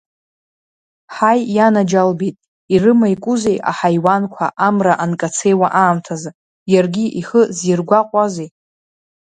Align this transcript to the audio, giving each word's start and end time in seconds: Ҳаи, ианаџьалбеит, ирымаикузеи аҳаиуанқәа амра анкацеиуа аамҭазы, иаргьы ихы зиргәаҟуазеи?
Ҳаи, 1.15 1.39
ианаџьалбеит, 1.55 2.35
ирымаикузеи 2.73 3.57
аҳаиуанқәа 3.69 4.45
амра 4.67 4.93
анкацеиуа 5.03 5.67
аамҭазы, 5.81 6.31
иаргьы 6.71 7.05
ихы 7.19 7.41
зиргәаҟуазеи? 7.57 8.49